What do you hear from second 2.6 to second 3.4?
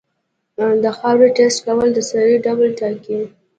ټاکي.